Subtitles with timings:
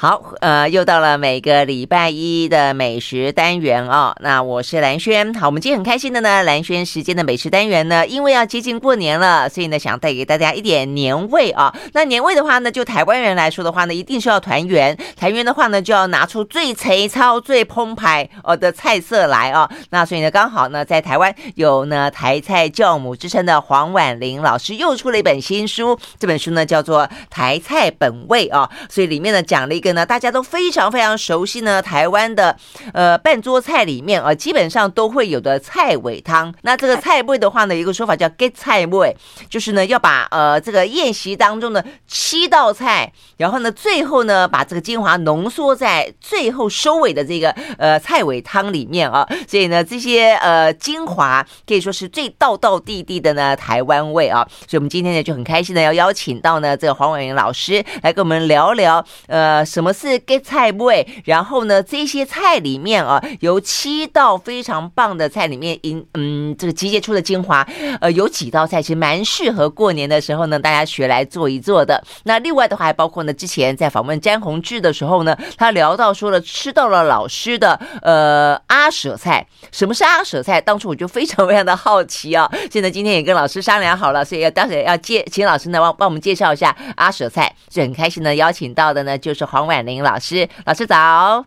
[0.00, 4.14] 好，呃，又到了每个礼拜一的美食单元哦。
[4.20, 5.34] 那我是兰轩。
[5.34, 11.74] 好，我们今天很开心的呢，兰轩时间的美食单元呢，因为要接近过年了，所以呢，想带给大家一点年味啊。
[11.94, 14.96] 那年味的话呢，就台湾人来说的话呢，一定是要团圆。
[15.16, 19.68] 团圆的话呢，就要拿出最粗糙、最澎湃哦的菜色来哦。
[19.90, 28.70] 那所以呢，刚好呢，在台湾有呢台菜教母之称的黄婉玲老师又出了一本新书，这本书呢叫做《台菜本味》哦。
[28.88, 29.87] 所以里面呢讲了一个。
[29.92, 32.56] 呢，大家都非常非常熟悉呢，台湾的
[32.92, 36.54] 呃半桌菜里面啊，基本上都会有的菜尾汤。
[36.62, 39.16] 那这个菜尾的话呢，有一个说法叫 “get 菜尾”，
[39.48, 49.26] 就是呢要把呃这个宴席当中的七道菜，然后呢最后呢把这个精华浓缩在最后收尾的这个呃菜尾汤里面啊。
[49.46, 54.46] 所以呢这些呃精华可以说是最道道地地的呢台湾味啊。
[54.66, 59.64] 所以我们今天呢就很开心的要邀请到呢这个黄婉莹老师来跟我们聊聊呃。
[59.78, 61.06] 什么是 get 菜味？
[61.24, 67.64] 然后呢，这些菜里面啊，有七道非常棒的菜里面，因嗯，这个集结出的精华，
[68.00, 72.02] 呃，有几道菜其实蛮适合过年的时候呢，大家学来做一做的。
[72.24, 79.46] 那另外的话，还包括呢，之前在访问詹宏志的时候呢，他聊到说了，吃到了老师的呃阿舍菜。
[79.70, 80.60] 什么是阿舍菜？
[80.60, 82.50] 当初我就非常非常的好奇啊。
[82.68, 87.54] 现在今天也跟老师商量好了，所以要待会要介请老师呢帮帮我们介绍一下阿舍菜。
[87.70, 89.67] 所以很开心呢，邀请到的呢就是黄。
[89.68, 91.44] 婉玲老师，老师早，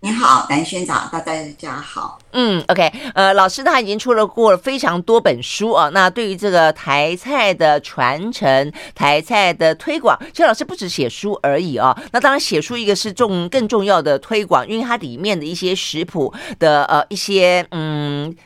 [0.00, 1.20] 你好，兰萱早，大
[1.56, 2.18] 家好。
[2.32, 5.88] 嗯，OK，呃，老师他已经出了过了非常多本书啊。
[5.94, 11.98] 那对于这个台菜的传承、台菜的推广，其实老师不止写书而已啊。
[12.12, 18.36] 那当然，写书一个是重更重要的推广，因为它里面的一些食谱的呃一些嗯。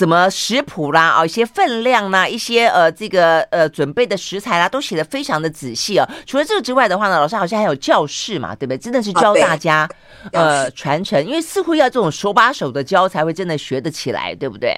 [0.00, 6.08] 怎么食谱啦啊，一些分量啦，一些呃这个呃准备的食材啦，都写的非常的仔细啊。
[6.24, 8.78] 除了这个之外的话呢，老师好像还有教室嘛，对不对？
[8.78, 9.90] 真的是教大家、啊、
[10.32, 14.74] 呃传承，因为似乎要这种手把手的教才会真的学得起来，对不对？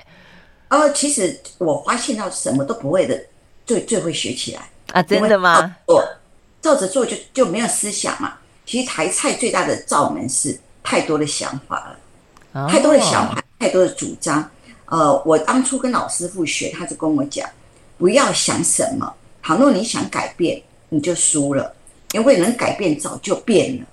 [0.67, 3.17] 呃，其实我发现到什么都不会的，
[3.65, 4.63] 最最会学起来
[4.93, 5.77] 啊，真的吗？
[5.87, 6.05] 我
[6.61, 8.33] 照着做就就没有思想嘛。
[8.67, 14.51] 其实台菜最大的罩门是太多的想法了，哦、太多的想法，太多的主张。
[14.93, 17.49] 呃，我当初跟老师傅学，他就跟我讲，
[17.97, 19.11] 不要想什么，
[19.43, 21.75] 倘若你想改变，你就输了，
[22.11, 23.87] 因为能改变早就变了，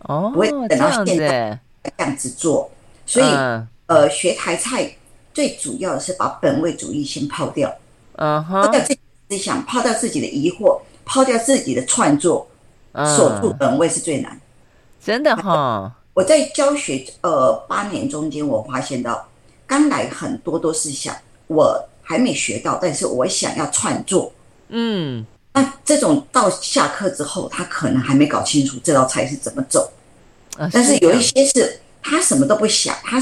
[0.00, 2.70] 哦，不会等到现在这样子做。
[3.06, 4.94] 所以，嗯、呃，学台菜
[5.32, 7.74] 最主要的是把本位主义先抛掉，
[8.16, 9.00] 嗯哼，抛掉自己
[9.30, 12.46] 的思想，抛掉自己的疑惑，抛掉自己的创作，
[13.16, 14.38] 守住本位是最难，
[15.02, 15.90] 真的哈。
[16.12, 19.26] 我在教学呃八年中间，我发现到。
[19.74, 21.12] 刚来很多都是想
[21.48, 24.32] 我还没学到，但是我想要创作。
[24.68, 29.90] 嗯，那这种到下课之后，他可能还没搞清楚这道菜是怎么走。
[30.72, 33.20] 但是有一些是他什么都不想，他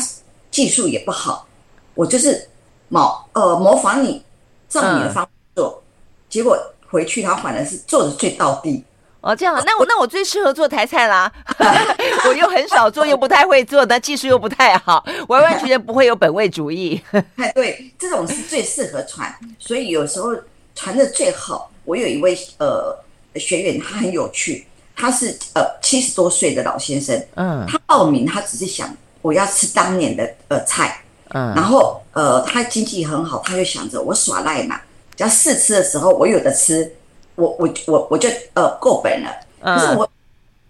[0.51, 1.47] 技术也不好，
[1.95, 2.47] 我就是
[2.91, 4.23] 模呃模仿你，
[4.69, 5.83] 照你的方法做，
[6.29, 6.55] 结果
[6.87, 8.85] 回去他反而是做的最到地。
[9.23, 11.33] 哦，这样，那我那我最适合做台菜啦，
[12.27, 17.01] 我又很少做，又不太会做，但技术又不太好，完完全全不会有本位主义。
[17.37, 20.35] 哎，对，这种是最适合传，所以有时候
[20.75, 21.71] 传的最好。
[21.85, 22.97] 我有一位呃
[23.37, 24.67] 学员，他很有趣，
[24.97, 31.01] 他是呃七十多岁的老先生，嗯，他报名他只是想我要吃当年的呃菜，
[31.31, 34.81] 嗯，然后呃他经济很好，他就想着我耍赖嘛，
[35.17, 36.93] 只要试吃的时候我有的吃。
[37.35, 40.09] 我我我我就呃够本了，可是我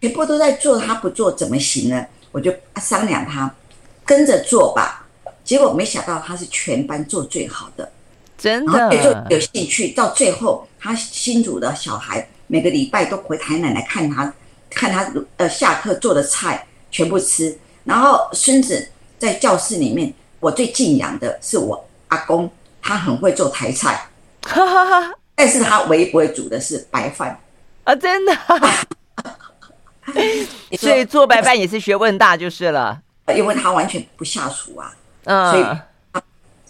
[0.01, 2.07] 全部都在做，他不做怎么行呢？
[2.31, 3.53] 我就商量他
[4.05, 5.07] 跟着做吧。
[5.45, 7.91] 结果没想到他是全班做最好的，
[8.39, 9.89] 真的，就有兴趣。
[9.89, 14.33] 到最后，他新组的小孩每个礼拜都回台南来看他，
[14.71, 17.59] 看他呃下课做的菜全部吃。
[17.85, 22.49] 然后孙子在教室里面，我最敬仰的是我阿公，
[22.81, 24.09] 他很会做台菜。
[24.43, 25.15] 哈哈哈。
[25.35, 27.39] 但是他唯一不会煮的是白饭
[27.85, 28.37] 啊，真的，
[30.79, 33.01] 所以做白饭也是学问大就是了，
[33.35, 35.65] 因为他完全不下厨啊，嗯，所以
[36.13, 36.23] 他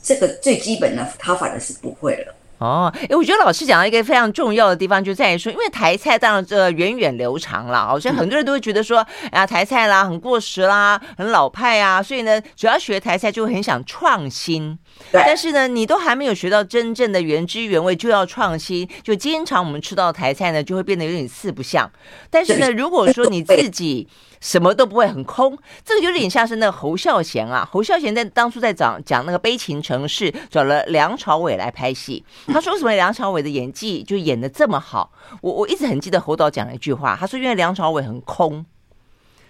[0.02, 2.34] 这个最基本的他反而是不会了。
[2.58, 14.78] 哦，哎，我觉得老师讲到一个非常重要的地方，就在于说，因为台菜当然这源远流长了，好像很多人都会觉得说，哎呀，台菜啦很过时啦，很老派啊，所以呢，主要学台菜就很想创新。
[15.12, 21.90] 但是呢，你都还没有学到真正的原汁原味，就要创新，就经常我们吃到台菜呢，就会变得有点四不像。
[22.30, 24.08] 但是呢，如果说你 自己
[24.40, 27.68] 什么都不会，很空，这个有点像是那个侯孝贤啊。
[27.70, 32.24] 侯孝贤在当初在讲讲那个悲情城市，找了梁朝伟来拍戏。
[32.46, 35.12] 他说为什么梁朝伟的演技就演的这么好？
[35.42, 38.64] 我我一直很记得侯导讲了一句话，他说因为梁朝伟很空。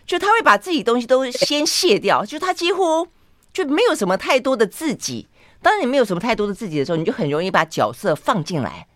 [0.04, 3.06] 就他会把自己东西都先卸掉，就他几乎
[3.52, 5.28] 就没有什么太多的自己。
[5.62, 8.86] 当你没有什么太多的自己的时候，你就很容易把角色放进来。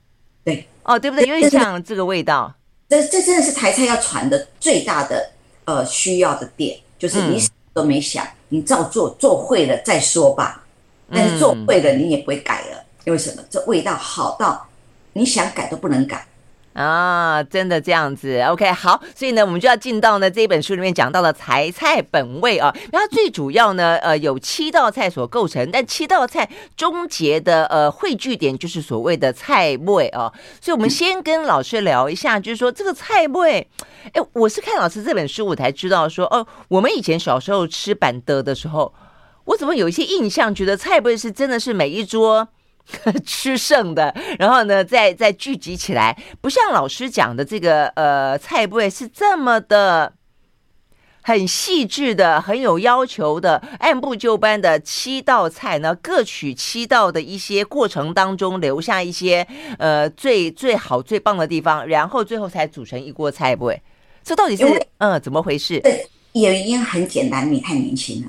[0.45, 1.27] 对，哦，对不对？
[1.27, 2.53] 有点像这个味道。
[2.89, 5.31] 这这真的是台菜要传的最大的
[5.65, 10.65] 呃需要的点，就是你什么都没想，嗯、你照做，做会了再说吧。
[11.13, 13.43] 但是做会了，你也不会改了，嗯、因为什么？
[13.49, 14.69] 这味道好到
[15.13, 16.27] 你想改都不能改。
[16.77, 26.47] 啊，真的这样子，OK，好，所以呢，我们就要进到呢这本书里面讲到了台菜本味啊，然后最主要呢，呃，有七道菜所构成，但七道菜
[26.77, 30.31] 终结的呃汇聚点就是所谓的菜味啊，
[30.61, 33.67] 所以我们先跟老师聊一下，就是说这个菜味，
[34.13, 38.93] 哎，我是看老师这本书我才知道说，哦，我们以前小时候吃板德的时候，
[39.47, 42.49] 我怎么有一些印象，觉得菜味是真的是每一桌。
[43.27, 50.13] 吃剩的，然后呢，再再聚集起来，不像老师讲的这个呃菜味是这么的
[51.23, 59.45] 很细致的，很有要求的，按部就班的七道菜呢，各取七道的一些过程当中留下一些
[59.81, 63.83] 呃最最好最棒的地方，然后最后才组成一锅菜味。
[64.23, 64.65] 这到底是
[64.99, 65.81] 嗯怎么回事？
[65.81, 68.29] 对，原因很简单，你太年轻了，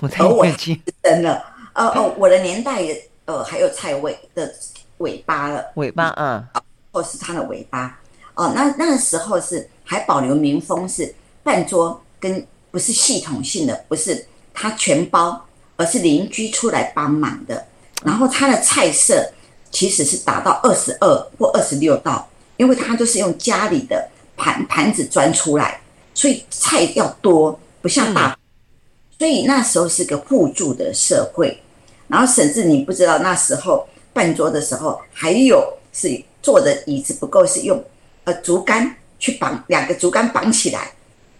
[0.00, 1.34] 我太年轻，真的，
[1.74, 3.07] 哦哦， 我的年代也。
[3.28, 4.50] 呃，还有菜尾的
[4.96, 6.50] 尾巴了，尾巴，啊，
[6.90, 8.00] 或是它的尾巴，
[8.32, 15.44] 哦，那那个时候是还保留民风，是半桌跟不是系统性的，不是他全包，
[15.76, 17.62] 而是邻居出来帮忙的。
[18.02, 19.30] 然后他的菜色
[19.70, 22.26] 其实是达到二十二或二十六道，
[22.56, 24.08] 因为他就是用家里的
[24.38, 25.78] 盘盘子装出来，
[26.14, 31.62] 所以菜要多，不像大，嗯、所以那时候是个互助的社会。
[32.08, 36.08] 然后甚至你不知道那时候办桌的时候，还有是
[36.42, 37.84] 坐的椅子不够，是用
[38.24, 40.92] 呃竹竿去绑两个竹竿绑起来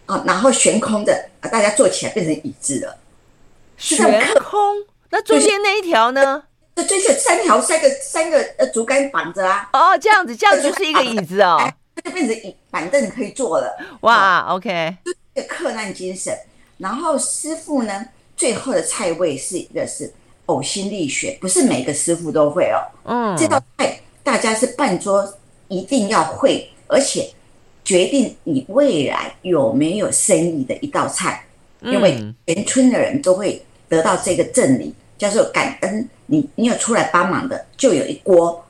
[0.07, 2.97] 啊，然后悬空的啊，大家坐起来变成椅子了。
[3.79, 4.59] 悬空？
[5.11, 6.43] 那中间那一条呢？
[6.77, 9.71] 这这是三条三个三个呃竹竿绑着啊。
[9.73, 11.59] 哦，这样子，这样就是一个椅子哦，
[12.05, 13.75] 就变成椅板凳可以坐了。
[14.03, 14.97] 哇，OK，
[15.35, 16.37] 这个克难精神。
[16.77, 18.05] 然后师傅呢，
[18.37, 20.13] 最后的菜味是一个是。
[20.49, 22.77] 呕心沥血，不是每个师傅都会哦。
[23.05, 25.27] 嗯，这道菜大家是半桌
[25.69, 27.31] 一定要会，而且
[27.85, 31.45] 决定你未来有没有生意的一道菜，
[31.83, 36.49] 因为全村的人都会得到这个赠礼，叫做感恩你。
[36.55, 38.61] 你有出来帮忙的，就有一锅；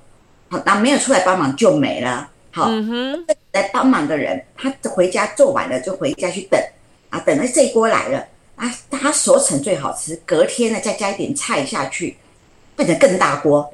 [0.49, 2.29] 好，那没有出来帮忙就没了。
[2.51, 6.61] 好，嗯，来帮忙的人，他回家做完了就回家去等
[7.11, 8.27] 啊，等了这一锅来了。
[8.59, 12.19] 啊，它熟成最好吃，隔天呢再加一点菜下去，
[12.77, 13.73] 变成更大锅，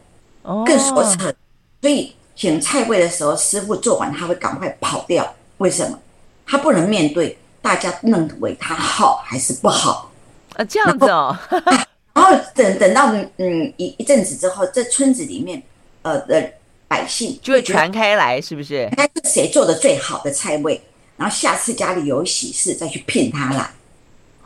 [0.67, 1.27] 更熟成。
[1.27, 1.35] Oh.
[1.81, 5.35] 所以选菜味的时候，师傅做完他会赶快跑掉。
[5.59, 5.99] 为什么？
[6.47, 10.13] 他不能面对大家认为他好还是不好
[10.55, 10.65] 啊？
[10.65, 11.37] 这样子哦。
[12.13, 15.63] 然后等等到嗯一一阵子之后，这村子里面
[16.03, 16.53] 呃的
[16.87, 18.89] 百姓就会传开来，是不是？
[18.97, 20.81] 看是谁做的最好的菜味，
[21.17, 23.71] 然后下次家里有喜事再去聘他来。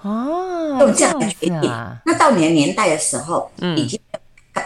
[0.03, 1.63] 哦，用这样的决定。
[2.05, 3.99] 那到你的年代的时候，嗯，已经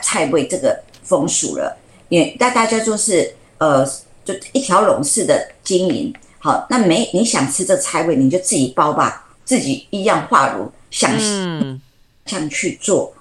[0.00, 1.76] 菜味这个风俗了，
[2.08, 3.84] 也那大大家就是呃，
[4.24, 6.12] 就一条龙式的经营。
[6.38, 11.10] 好，那没你想吃这菜味，你就自己包吧，自己一样化炉，想
[12.24, 13.12] 这样去做，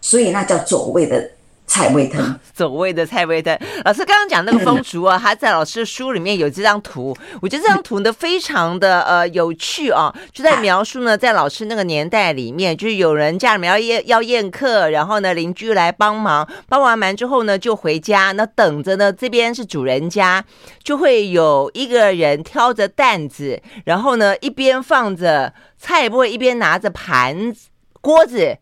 [0.00, 1.30] 所以那叫走味的。
[1.66, 3.58] 菜味汤， 走味的菜味汤。
[3.84, 20.44] 老师刚刚讲那个风俗啊，他在老师的书里面有这张图，我觉得这张图呢非常的呃有趣啊，就在描述呢，在老师那个年代里面，就是有人家里面要宴要宴客，然后呢邻居来帮忙，帮完忙之后呢就回家，那等着呢这边是主人家，
[20.82, 27.68] 就会有一个人挑着担子，然后呢一边放着菜，不会一边拿着盘子
[28.00, 28.58] 锅子。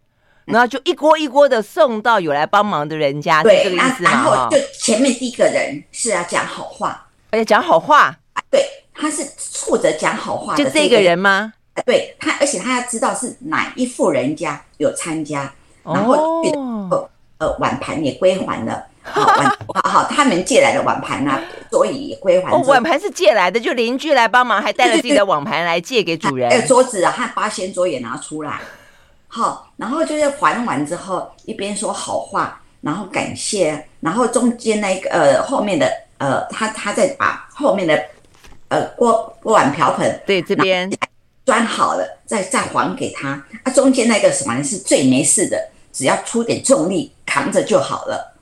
[0.50, 4.10] 然后就一锅一锅的送到有来帮忙的人家，这个意思吗？
[4.10, 8.14] 然后就前面第一个人是要讲好话，而且讲好话，
[8.50, 8.64] 对，
[8.94, 11.52] 他是负责讲好话的，就这个人吗？
[11.86, 15.50] 对他，而且他要知道是哪一户人家有参加，
[15.84, 16.42] 然后
[16.90, 19.48] 呃呃碗盘也归还了，好碗
[19.82, 21.40] 好好他们借来的碗盘啊，
[21.70, 22.50] 桌椅也归还。
[22.50, 26.50] 哦，碗盘是借来的，就邻居来帮忙，还带了自己的碗盘来借给主人。
[26.50, 28.60] 还有桌子啊，和八仙桌也拿出来。
[29.32, 38.02] 好，然后就是还完之后，一边说好话，然后感谢，然后中间那个呃后面的呃他他再把后面的
[38.68, 40.90] 呃锅锅碗瓢盆对这边
[41.46, 43.40] 装好了，再再还给他。
[43.62, 48.34] 啊，中间那个什么是最没事的，只要出点重力扛着就好了。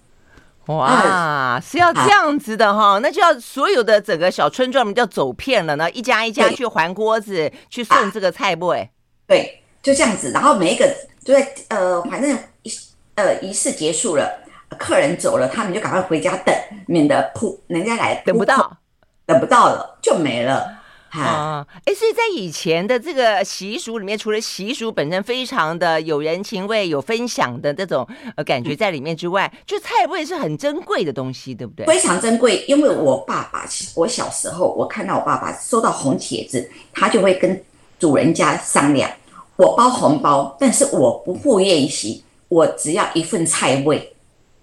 [0.69, 8.69] 哇，是要这样子的哈，那就要所有的整个小村庄们就要走遍了呢，一家一家去还锅子，去送这个菜不？
[8.69, 8.91] 哎，
[9.27, 10.87] 对，就这样子，然后每一个
[11.25, 12.71] 就在呃，反正仪
[13.15, 14.31] 呃仪式结束了，
[14.79, 16.55] 客人走了，他们就赶快回家等，
[16.87, 18.77] 免得扑人家来等不到，
[19.25, 20.75] 等不到了就没了。
[21.09, 31.87] 啊，哎，所以在以前的这个习俗里面，除了习俗本身非常的有人情味、有分享的这种呃感觉在里面之外，就菜味是很珍贵的东西，对不对？
[31.87, 33.65] 非常珍贵，因为我爸爸，
[33.95, 37.59] 我小时候我看到我爸爸收到红帖子，他就会跟
[37.99, 39.11] 主人家商量，
[39.59, 44.17] 我包红包，但是我不付宴席，我只要一份菜味。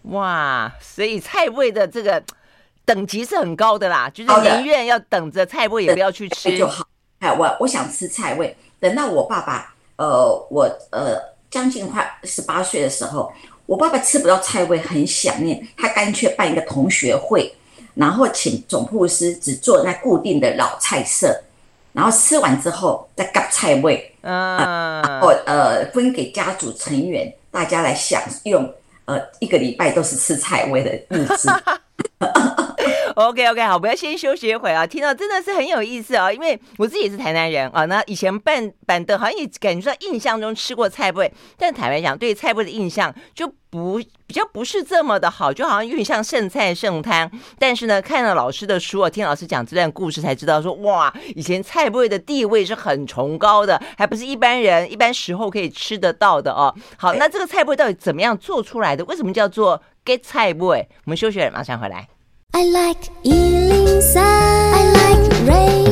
[0.10, 2.24] 哇，所以菜味的这个。
[2.88, 6.86] 等级是很高的啦，就是宁愿要等着菜味，也不要去吃就好。
[7.18, 13.34] 哎，我我想吃菜味，等到我爸爸，呃，我呃将近快十八岁的时候，
[13.66, 17.52] 我爸爸吃不到菜味，很想念，他干脆办一个同学会，
[17.96, 21.42] 然后请总护师只做那固定的老菜色，
[21.96, 28.70] 然后吃完之后再夹菜味，嗯，然后呃分给家族成员，大家来享用，
[29.06, 31.50] 呃一个礼拜都是吃菜味的日子。
[33.16, 34.86] OK OK，好，我们要先休息一会啊。
[34.86, 37.86] 听到真的是很有意思啊，因为我自己也是台南人啊。
[37.86, 47.32] 那以前办板凳好像也感觉到印象中吃过菜味，但坦白讲，对菜味的印象就不比较不是这么的好，就好像有点像剩菜剩汤。
[47.58, 56.76] 但是呢，看了老师的书啊，听老师讲这段故事，才知道说哇，以前菜味的地位是很崇高的，还不是一般人一般时候可以吃得到的哦。
[56.98, 59.06] 好，那这个菜味到底怎么样做出来的？
[59.06, 60.86] 为什么叫做 get 菜味？
[61.06, 62.10] 我们休息了，马上回来。
[62.54, 65.85] I like 103, I like radio.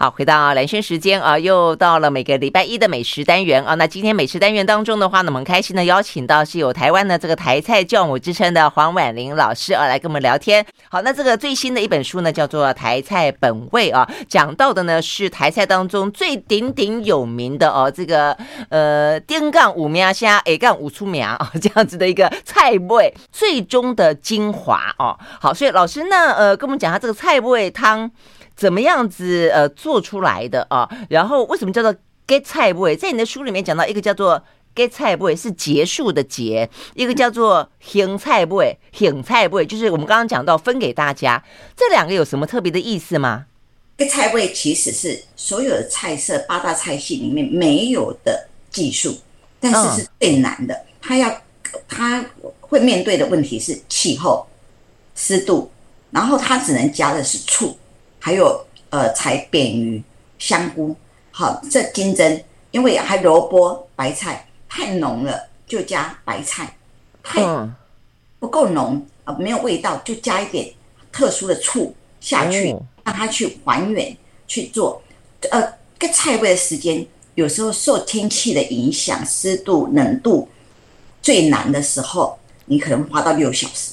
[0.00, 3.74] 好，回到蓝轩时间啊，又到了每个礼拜一的美食单元啊。
[3.74, 10.64] 那今天美食单元当中的话呢，我们开心的邀请到是有台湾的这个台菜教母之称的黄婉玲老师啊，来跟我们聊天。
[10.88, 18.38] 好，那这个最新的一本书呢，叫做《台菜本味》啊，讲到的呢是台菜当中最鼎鼎有名的哦，这个
[18.68, 25.18] 呃，丁杠五苗虾，A 杠五出苗啊，这样子的一个菜味最终的精华哦。
[25.40, 28.08] 好，所以老师呢，呃，跟我们讲下这个菜味汤。
[28.58, 30.90] 怎么样子呃做出来的啊？
[31.08, 31.94] 然后为什么叫做
[32.26, 32.96] get 菜味？
[32.96, 34.42] 在你的书里面讲到一个叫做
[34.74, 41.40] get 菜味是结束的结，一个叫做 行菜味，行菜味就是我们刚刚讲到分给大家，
[41.76, 43.46] 这两个有什么特别的意思吗
[43.96, 49.16] ？get 菜味其实是所有的菜色八大菜系里面没有的技术，
[49.60, 50.76] 但是是最难的。
[51.00, 51.32] 它要
[51.86, 52.24] 它
[52.60, 54.44] 会面对的问题是气候、
[55.14, 55.70] 湿度，
[56.10, 57.78] 然后它只能加的是醋。
[58.28, 60.02] 还有呃，采扁鱼、
[60.38, 60.94] 香菇，
[61.30, 66.76] 好，这金针，因为还萝卜、白菜太浓了，就加白菜，
[67.22, 67.40] 太
[68.38, 70.70] 不够浓啊，没有味道，就加一点
[71.10, 74.14] 特殊的醋下去，让它去还原
[74.46, 75.02] 去做。
[75.50, 75.62] 呃，
[75.98, 80.46] 个菜味的时间有时候受天气的影响，湿度、冷度
[81.22, 83.92] 最难的时候，你可能花到六小时，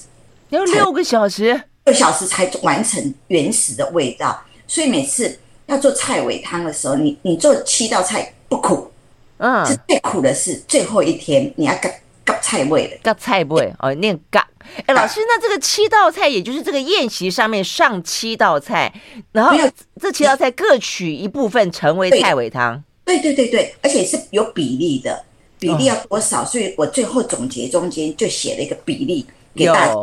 [0.49, 1.63] 要六个小时。
[1.85, 5.37] 六小时才完成原始的味道，所以每次
[5.67, 8.91] 要做菜尾汤的时候，你你做七道菜不苦，
[9.37, 11.89] 嗯，是最苦的是最后一天你要搞
[12.25, 14.45] 搞菜味的，搞菜味哦，念夹。
[14.87, 18.91] 哎，老师，那这个七道菜，也就是这个宴席上面上七道菜，
[19.31, 19.55] 然后
[20.01, 22.83] 这七道菜各取一部分成为菜尾汤。
[23.05, 25.23] 对对对对，而且是有比例的，
[25.59, 26.43] 比例要多少？
[26.43, 29.23] 所以我最后总结中间就写了一个比例
[29.53, 29.95] 给大家。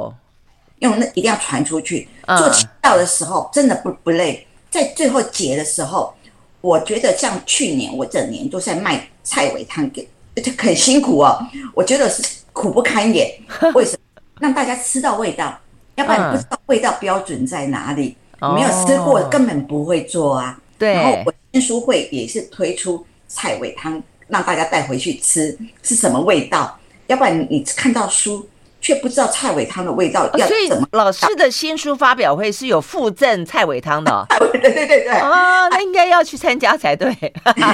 [0.83, 2.09] 用那一定要传出去。
[2.27, 6.13] 做七道的时候真的不不累，在最后结的时候，
[6.61, 10.09] 我觉得像去年我整年都在卖菜尾汤，给
[10.59, 11.39] 很辛苦哦。
[11.75, 12.23] 我觉得是
[12.53, 13.29] 苦不堪言。
[13.75, 14.23] 为什么？
[14.41, 15.59] 让大家吃到味道，
[15.95, 18.17] 要不然你不知道味道标准在哪里，
[18.55, 20.61] 没有吃过根本不会做啊。
[20.79, 20.95] 对。
[20.95, 28.49] 然后我签书会也是推出菜尾汤，让大家带回去吃是什么味道，要不然你看到书。
[28.83, 30.87] 却不知道菜尾汤的味道要怎么。
[30.91, 34.11] 老师的新书发表会是有附赠菜尾汤的。
[34.13, 37.17] 哦，对对对对啊，那应该要去参加才对。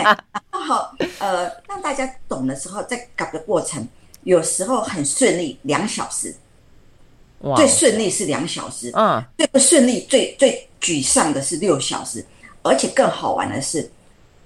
[0.52, 3.88] 好，呃，让大家懂的时候，在搞的过程，
[4.24, 6.34] 有时候很顺利，两小时，
[7.38, 12.22] 哇，最顺利是两小时，嗯，最不顺利、最最沮丧的是六小时，
[12.62, 13.90] 而且更好玩的是，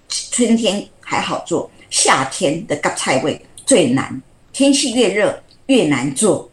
[0.09, 6.49] 春天还好做，夏天的夹菜味最难，天气越热越难做。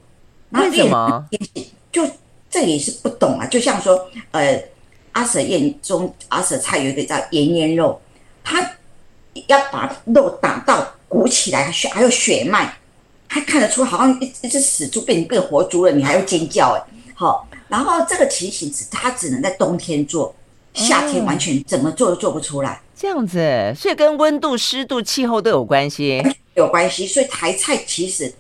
[0.52, 1.26] 为什么？
[1.92, 2.08] 就
[2.50, 3.46] 这也是不懂啊！
[3.46, 4.64] 就像说，呃，
[5.12, 8.00] 阿舍宴中阿舍菜有一个叫盐腌肉，
[8.44, 8.72] 他
[9.48, 12.78] 要把肉打到鼓起来，血还有血脉，
[13.28, 16.82] 还看得出好像一一只死猪变变活猪了，你还要尖叫哎，
[17.14, 20.34] 好，然后这个情形只它只能在冬天做，
[20.74, 22.82] 夏天完全怎么做都做不出来。
[22.96, 26.22] 这样子，所以跟温度、湿度、气候都有关系，
[26.56, 27.08] 有关系。
[27.08, 28.34] 所以台菜其实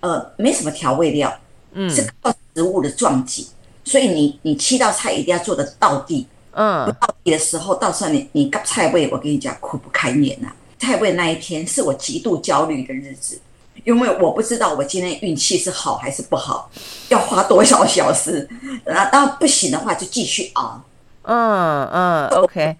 [0.00, 1.32] 呃没什么调味料，
[1.72, 3.48] 嗯，是靠食物的撞击。
[3.84, 10.56] 所以你你七道菜一定要做的到底，嗯，不到底的时候，到时候你你菜味，我跟你讲苦不堪言呐、啊。
[10.78, 13.40] 菜味那一天是我极度焦虑的日子。
[13.84, 16.70] 因为我不知道我今天运气是好还是不好，
[17.08, 18.48] 要花多少小时，
[18.84, 20.80] 那当然不行的话就继续熬。
[21.22, 22.76] 嗯嗯，OK。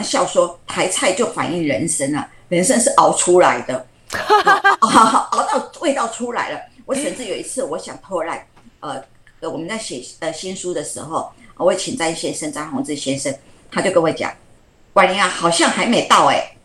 [0.00, 3.86] 笑说台菜就反映人生啊，人生是熬出来的，
[4.80, 6.60] 熬到味道出来了。
[6.86, 8.46] 我甚至有一次我想偷懒，
[8.80, 9.02] 呃，
[9.40, 13.34] 我们在写呃新书的时候，我会请张先生张宏志先生，
[13.70, 14.32] 他就跟我讲，
[14.92, 16.56] 婉玲啊，好像还没到哎、欸，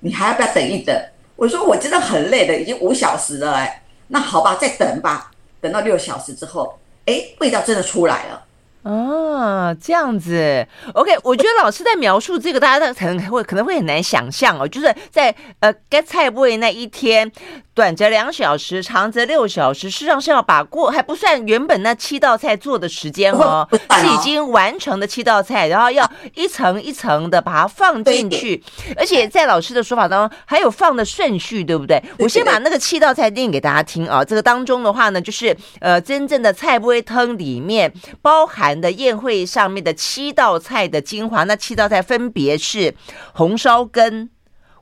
[0.00, 0.94] 你还要不要等一等？
[1.36, 5.30] 我说我真的很累的，已经五小时了哎，那好吧，再等吧，
[5.60, 8.44] 等到六小时之后，哎，味道真的出来了。
[8.88, 17.30] 哦，这样子，OK，我觉得老师在描述这个，大家可能会可能会很难想象哦，就是在呃该菜味那一天。
[17.74, 28.60] 短则两小时，长则六小时，实际上是要把过还不算原本那七道菜做的时间哦，是已经完成的七道菜，然后要一层一层的把它放进去，
[28.96, 32.02] 而且在老师的说法当中还有放的顺序，对不对？
[32.18, 42.94] 我先把那个七道菜念给大家听啊，这个当中的话呢，就是呃真正的菜尾汤里面包含的宴会上面的七道菜的精华，那七道菜分别是
[43.32, 44.30] 红烧根、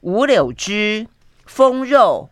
[0.01, 1.07] 五柳枝、
[1.45, 2.31] 风肉。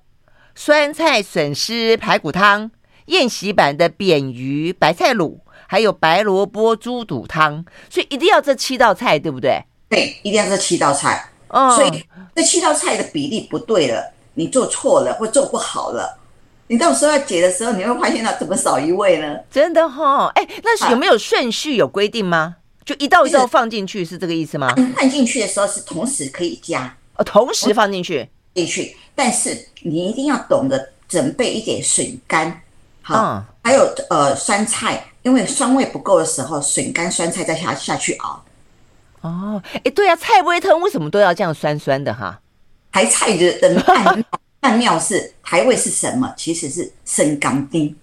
[0.56, 2.70] 酸菜笋丝排骨汤、
[3.06, 9.64] 宴席版的扁鱼白菜卤，还有白萝卜猪肚汤，所以一定要这七道菜，对不对？
[9.88, 11.28] 对，一定要这七道菜。
[11.48, 12.04] 哦，所以
[12.36, 16.18] 这七道菜的比例不对了，你做错了或做不好了，
[16.66, 19.38] 你到时候要解的时候，你会发现它怎么少一位呢？
[19.50, 22.56] 真的哈、哦，哎，那是有没有顺序有规定吗？
[22.84, 24.74] 就一道一道放进去是这个意思吗？
[24.96, 28.28] 放进去的时候是同时可以加，哦，同时放进去。
[28.54, 32.62] 进去，但是你一定要懂得准备一点笋干，
[33.02, 38.44] 好，嗯、还有呃酸菜，因为酸味不够的时候，笋干酸菜再下下去熬。
[39.22, 42.40] 哦，哎，对啊，菜尾汤为什么都要这样酸酸的哈？
[42.90, 44.24] 还菜的的
[44.64, 46.32] 汉汉妙是台味是什么？
[46.38, 47.94] 其实是生甘丁，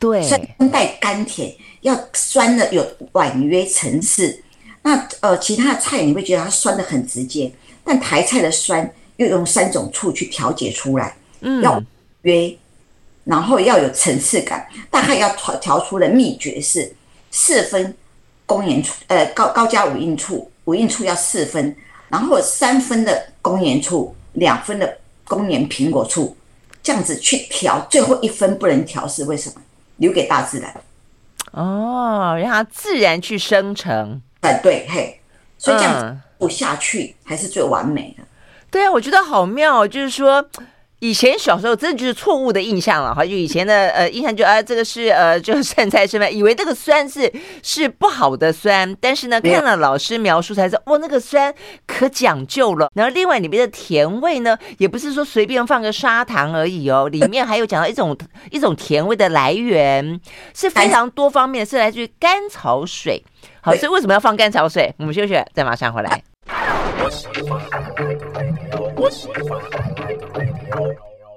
[0.00, 4.42] 对，酸带甘甜，要酸的有婉约层次。
[4.82, 7.52] 那呃，其他的菜你会觉得它酸的很直接，
[7.84, 8.92] 但台菜的酸。
[9.18, 11.80] 又用三种醋去调节出来，嗯，要
[12.22, 12.52] 约，
[13.24, 16.92] 然后要有层次感，大概要调调出的秘诀是
[17.30, 17.94] 四分
[18.46, 21.76] 公盐醋，呃，高高加五印醋，五印醋要四分，
[22.08, 24.98] 然后三分的公盐醋，两分的
[25.34, 26.36] 工研苹果醋，
[26.82, 29.56] 这样子去调，最后一分不能调是为什么？
[29.96, 30.74] 留给大自然，
[31.52, 35.20] 哦，让它自然去生成，哎，对，嘿，
[35.58, 38.24] 所以这样子不下去还是最完美的。
[38.70, 40.44] 对啊，我觉得好妙，就是说，
[41.02, 51.52] 以前小时候真的就是错误的印象了哈，就以前的 呃印象就啊，这个是呃就是剩菜剩饭，以为这个酸是是不好的酸，但是呢，看了老师描述才知道，哇，那个酸
[51.88, 52.88] 可讲究了。
[52.94, 58.16] 然后另外里面的甜味呢，也不是说随便放个砂糖而已哦，里面还有讲到一种
[58.52, 60.20] 一种甜味的来源
[60.54, 63.20] 是非常多方面，是来自于甘草水。
[63.60, 64.94] 好，所以为什么要放甘草水？
[64.98, 66.22] 我们休息，再马上回来。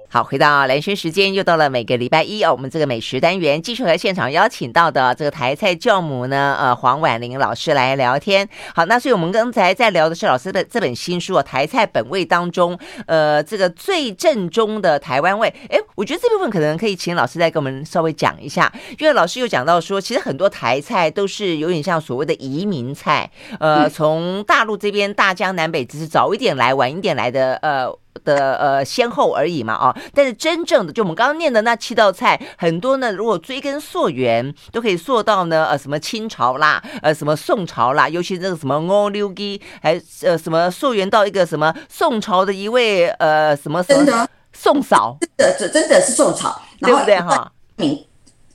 [0.08, 2.52] 好，回到蓝轩时间，又到了每个礼拜一哦。
[2.52, 8.48] 我们这个美食单元继续来现场邀请到的这个台菜教母呢，呃，黄婉玲老师来聊天。
[8.74, 15.52] 好，那所以我们刚才在聊的是老师的这本新书啊，《台菜本味》当中，呃，这个最正宗的台湾味。
[15.68, 23.28] 哎，我觉得这部分可能可以请老师再跟我们稍微讲一下，因为老师有讲到说，其实很多台菜都是有点像所谓的移民菜，
[23.58, 27.92] 呃，从大陆这边大江南北，只是早一点来，晚一点来的，呃。
[28.24, 44.26] 的呃先后而已嘛啊，但是真正的就我们刚刚念的那七道菜，很多呢，如果追根溯源，都可以溯到呢呃什么清朝啦，呃什么宋朝啦，尤其这个什么欧溜鸡，还呃什么溯源到一个什么宋朝的一位呃什么什么
[44.58, 47.52] 宋嫂，真的这真的是宋朝，对不对哈？
[47.76, 48.06] 你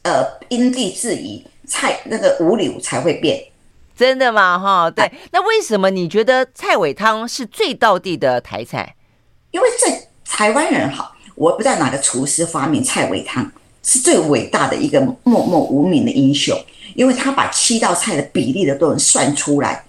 [0.02, 3.42] 呃因地制宜，菜那个五柳才会变，
[3.96, 4.90] 真的吗哈？
[4.90, 8.96] 对，那为什么你觉得菜尾汤是最道地的台菜？
[9.52, 13.50] 因为这台湾人哈，我不知道哪个厨师发明菜尾汤，
[13.84, 16.58] 是最伟大的一个默默无名的英雄，
[16.96, 19.86] 因为他把七道菜的比例的都能算出来。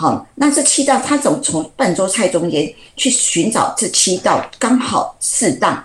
[0.00, 5.76] 好，那这七道他总从半桌菜中间去寻找这七道刚好适当，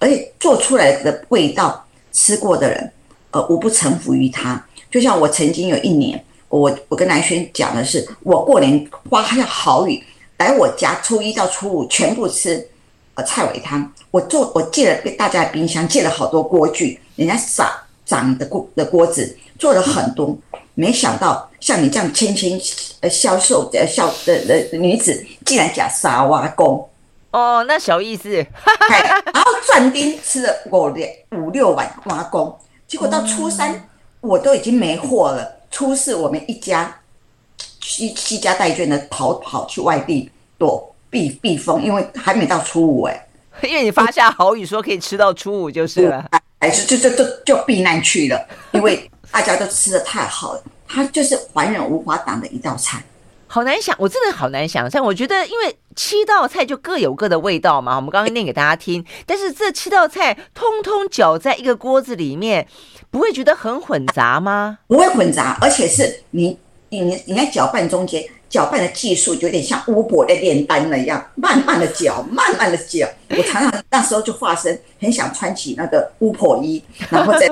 [0.00, 2.92] 而且做出来的味道，吃过的人，
[3.30, 4.60] 呃，无不臣服于他。
[4.90, 10.02] 就像我曾经有一年，我我跟南轩讲的是，我过年花下好雨
[10.38, 12.68] 来我家，初一到初五全部吃
[13.14, 13.92] 呃菜尾汤。
[14.10, 17.70] 我做我借了大家的冰箱，借了好多锅具，人家长
[18.04, 20.36] 长的锅的锅子做了很多，
[20.80, 22.58] 没想到像你这样谦谦
[23.00, 26.88] 呃消瘦的消的的女子，竟然假沙瓦工。
[27.32, 28.30] 哦，那小意思。
[28.32, 33.88] 然后转丁吃了五六五六碗瓦公，结果到初三
[34.22, 35.60] 我都已经没货了。
[35.70, 36.98] 初四我们一家
[37.80, 43.28] 西西家带眷的逃跑去外地躲避避风，因为还没到初五哎。
[43.62, 46.24] 因为你发下豪语说可以吃到初五就是了，
[46.58, 53.02] 还是就就就就避难去了，因为大家都吃的太好了，它就是还人无法挡的一道菜。
[53.46, 55.04] 好难想，我真的好难想象。
[55.04, 59.04] 我觉得，因为七道菜就各有各的味道嘛，我们刚刚念给大家听。
[59.26, 62.68] 但是这七道菜通通搅在一个锅子里面，
[63.10, 64.78] 不会觉得很混杂吗？
[64.86, 66.56] 不会混杂，而且是你
[66.90, 68.24] 你你在搅拌中间。
[68.48, 73.08] 搅拌的技术有点像巫婆在炼丹了一样，慢慢的搅，慢慢的搅。
[73.28, 77.48] 我常常那时候就化身，很想穿起那个巫婆衣，然后再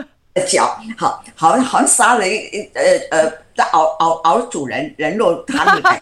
[0.47, 6.01] 搅，好，好好像杀了一呃呃，在熬熬熬煮人人肉汤里面。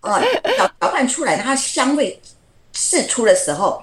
[0.00, 0.20] 啊，
[0.58, 2.20] 搅搅拌出来，它香味
[2.72, 3.82] 释出的时候，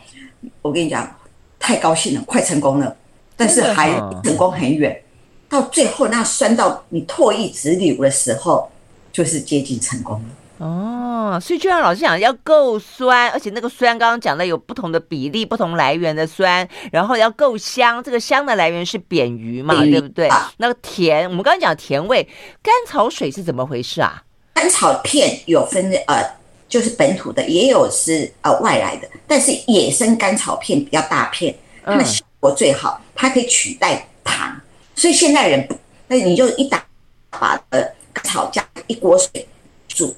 [0.62, 1.16] 我跟你讲，
[1.60, 2.96] 太高兴了，快成功了，
[3.36, 3.92] 但是还
[4.24, 5.02] 成功很远，
[5.50, 8.70] 到最后那酸到你唾液直流的时候。
[9.14, 10.30] 就是接近成功了
[10.62, 18.04] 哦，所以就像老师讲，要够酸，而且那个酸刚刚讲的有不同的比例、不同来源的酸，然后要够香。
[18.04, 20.28] 这个香的来源是扁鱼嘛，对不对？
[20.28, 22.21] 啊、那个甜，我们刚刚讲甜味，
[22.62, 24.24] 甘草水是怎么回事啊？
[24.54, 26.24] 甘草片有分呃，
[26.69, 34.62] 就是本土的，也有是呃外来的，但是野生甘草片比较大片，它的效果最好，它可以取代糖，
[34.95, 35.76] 所以现代人不，
[36.08, 36.86] 那你就一打
[37.32, 37.84] 把呃。
[38.24, 39.47] 草加一锅水
[39.88, 40.13] 煮，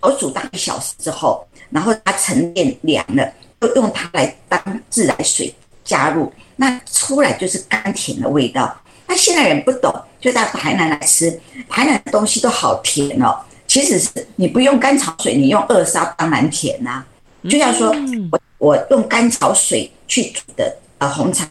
[0.00, 5.52] 熬煮大一小时之后，然后它沉淀凉了，就用它来当自来水
[5.84, 8.80] 加入，那出来就是甘甜的味道。
[9.06, 11.30] 那现在人不懂，就到台南来吃，
[11.68, 13.38] 台南的东西都好甜哦。
[13.66, 17.06] 其实是你不用甘草水，你用二砂当然甜呐、啊。
[17.48, 17.94] 就像说
[18.30, 21.46] 我我用甘草水去煮的呃红茶，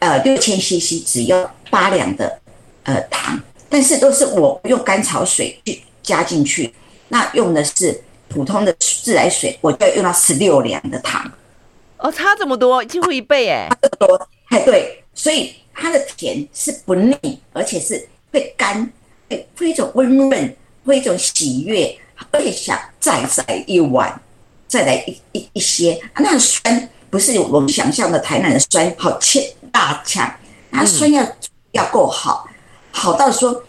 [0.00, 2.40] 呃六千 CC 只要八两的
[2.84, 3.40] 呃糖。
[3.68, 6.74] 但是都是我用甘草水去加进去，
[7.10, 11.30] 那用的是普通的自来水，我就要用到十六两的糖。
[11.98, 13.68] 哦，差这么多，几乎一倍哎！
[13.68, 18.90] 差这么多，哎对，所以它的甜是不腻，而且是会干，
[19.28, 21.94] 会会一种温润，会一种喜悦，
[22.30, 24.18] 而且想再来一碗，
[24.66, 26.00] 再来一一一些。
[26.16, 30.32] 那酸不是我们想象的台南的酸，好切大强，
[30.72, 31.36] 它酸要、嗯、
[31.72, 32.48] 要够好。
[32.92, 33.62] 好到说，我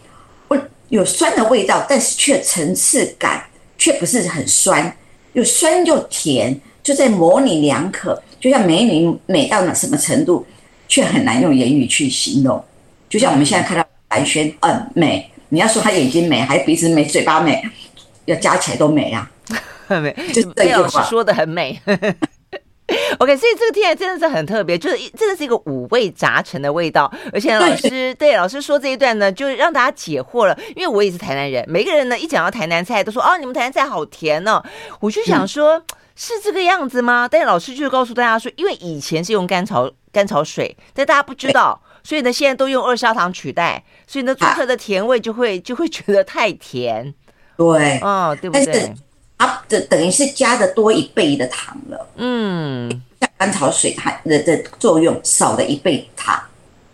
[0.92, 3.42] 有酸的味道，但是却层次感
[3.78, 4.94] 却不是很酸，
[5.32, 10.46] 又酸又甜，就在模棱两可，就像美女美到了什么程度，
[10.86, 12.62] 却很难用言语去形容。
[13.08, 17.62] 就像我们现在看到白轩，嗯，美，你要说她眼睛美，还是鼻子美，嘴巴美，
[18.26, 19.30] 要加起来都美啊，
[19.88, 21.80] 美，就这句话说的很美。
[23.18, 27.12] OK，所以这个听起来真的是很特别，就是真的是一个五味杂陈的味道。
[27.32, 30.58] 而且老师对老师说这一段呢，就让大家解惑了。
[30.76, 34.62] 因为我也是台南人，每个人呢一讲到台南菜，都说哦，你们台南菜好甜哦。
[35.00, 35.84] 我就想说，嗯、
[36.16, 37.28] 是这个样子吗？
[37.30, 47.14] 但是老师就告诉大家说，因为以前是用甘草甘草水，但大家不知道，所以呢现在都用二砂糖取代，所以呢独特的甜味就会就会觉得太甜。
[47.56, 48.94] 对，哦，对不对？
[49.46, 52.88] 它的等于是加的多一倍的糖了，嗯，
[53.20, 56.40] 像甘草水它的的作用少了一倍糖。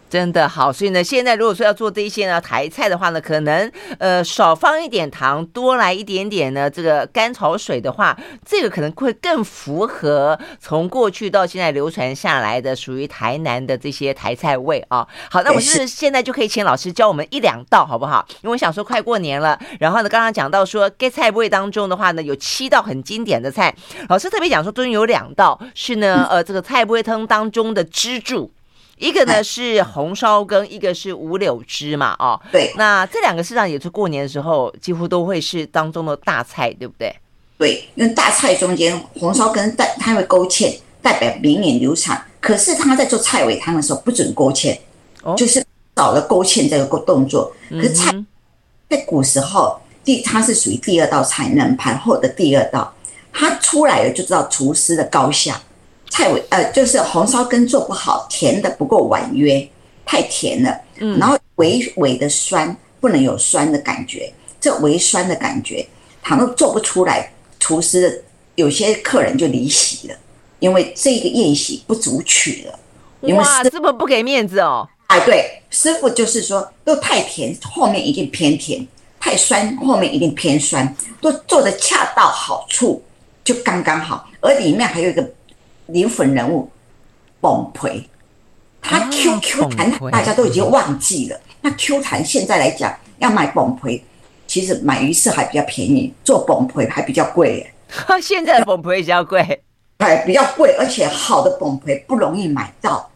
[0.09, 15.07] 真的好，所以呢，现在如果说要做这些呢台菜的话呢，可能呃少放一点糖，多来一点点呢这个甘草水的话，这个可能会更符合从过去到现在流传下来的属于台南的这些台菜味啊。
[15.31, 18.27] 好，那我是现在就可以请老师教我们一两道好不好？
[18.42, 23.75] 因为我想说快过年了，然后呢刚刚讲到说给菜味当中的话呢，有七道很经典的菜，
[24.09, 28.51] 老师特别讲说中间有两道是呢呃这个菜味汤当中的支柱。
[28.99, 37.15] 一个呢是红烧羹，一个是五柳汁嘛，哦，对，那这两个市场也是过年的时候几乎都会是当中的大菜，对不对？
[37.57, 42.25] 对，因为大菜中间红烧羹代它会勾芡，代表明年流产。
[42.41, 44.79] 可是他在做菜尾汤的时候不准勾芡，
[45.23, 45.65] 哦，就是
[45.97, 47.53] 少了勾芡这个动作。
[47.69, 48.13] 可是菜
[48.89, 52.95] 在古时候第它是属于第二道菜，冷盘后的第二道，
[53.33, 55.61] 它出来了就知道厨师的高下。
[56.11, 59.68] 菜尾呃，就是红烧羹做不好，甜的不够婉约，
[60.05, 60.81] 太甜了。
[60.99, 65.87] 嗯，然后微微的酸，不能有酸的感觉，这微酸的感觉，
[66.23, 70.16] 倘若做不出来，厨师有些客人就离席了，
[70.59, 72.79] 因为这个宴席不足取了。
[73.21, 74.88] 因为哇，这么不给面子哦！
[75.09, 78.87] 哎，对，师傅就是说，都太甜，后面一定偏甜；
[79.18, 83.03] 太酸，后面一定偏酸，都做的恰到好处，
[83.42, 84.29] 就刚刚好。
[84.40, 85.29] 而里面还有一个
[85.88, 86.70] 灵魂人物，
[87.40, 88.05] 崩溃，
[88.81, 91.37] 他 Q Q 弹，大家都已经忘记了。
[91.37, 94.01] 啊、那 Q 弹现在来讲，要买崩溃，
[94.46, 97.74] 其实买鱼翅还比较便宜，做崩溃还比较贵耶。
[98.22, 99.62] 现在的崩溃比较贵。
[99.98, 103.11] 哎，比较贵，而且好的崩溃不容易买到，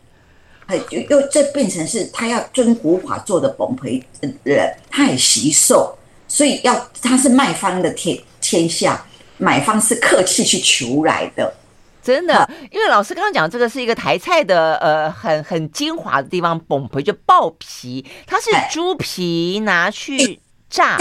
[0.66, 4.02] 哎，又又这变成是他要遵古法做的崩皮
[4.42, 5.94] 人，他很惜寿，
[6.26, 9.04] 所以要他是卖方的天天下，
[9.38, 11.54] 买方是客气去求来的，
[12.02, 12.48] 真的。
[12.70, 20.98] 因为老师刚刚讲这个是一个台菜的呃很很精华的地方，崩皮就爆皮，它是猪皮拿去炸，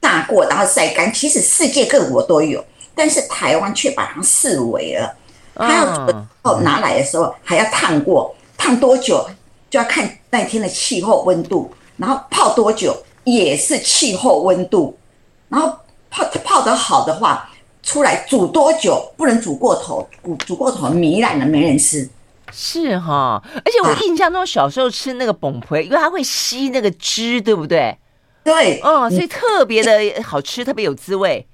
[0.00, 2.64] 炸过然后晒干，其实世界各国都有。
[2.94, 5.14] 但是台湾却把它视为了，
[5.54, 9.28] 他要哦拿来的时候还要烫过，烫多久
[9.68, 14.98] 就要看那天的气候温度，然后泡多久也是气候温度，
[15.50, 15.76] 然后
[16.08, 17.50] 泡泡得好的话，
[17.86, 22.06] 出来煮多久不能煮过头，煮煮过头糜烂了没人吃。
[22.52, 27.96] 是哈，而且我印象中小时候吃那个崩皮，因为它会吸那个汁，对不对？
[28.42, 31.46] 对，哦，所以特别的好吃，特别有滋味。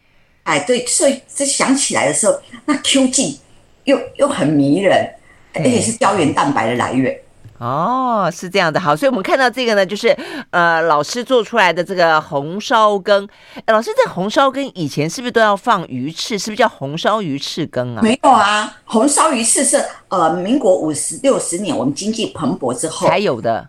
[0.45, 3.39] 哎，对，所以这想起来的时候，那 Q 劲
[3.85, 5.07] 又又很迷人，
[5.55, 7.15] 而且是胶原蛋白的来源。
[7.63, 10.09] 哦，是这样的，好，所以我们看到这个呢，就是
[10.51, 13.29] 呃，老师做出来的这个红烧羹。
[13.69, 16.37] 老师，这红烧羹以前是不是都要放鱼翅？
[16.37, 18.03] 是不是叫红烧鱼翅羹啊？
[18.03, 23.65] 没有啊，红烧鱼翅是呃，民国五十六十年我们经济蓬勃之后才有的，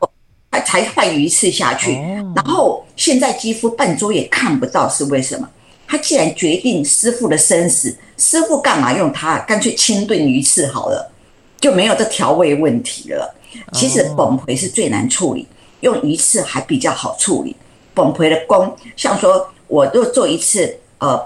[0.52, 1.94] 才才放鱼翅下去。
[1.94, 5.48] 哦、然后现在几乎半桌也看不到，是为什么？
[5.88, 9.38] 他既然决定师傅的生死，师傅干嘛用它？
[9.42, 11.12] 干脆清炖鱼翅好了，
[11.60, 13.36] 就没有这调味问题了。
[13.72, 15.48] 其实崩皮是最难处理，
[15.82, 17.56] 用鱼翅还比较好处理。
[17.94, 21.22] 崩皮的功，像说我若做一次呃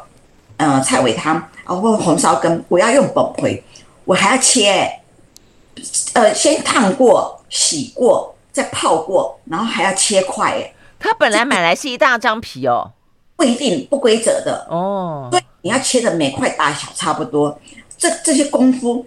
[0.57, 3.63] 呃菜尾汤啊或红烧羹，我要用崩皮，
[4.05, 4.99] 我还要切，
[6.13, 10.73] 呃先烫过、洗过、再泡过，然后还要切块。
[10.99, 12.91] 它本来买来是一大张皮哦。
[13.37, 17.55] 不一定不规则的哦，所以你要切的每块大小差不多，
[17.95, 19.05] 这这些功夫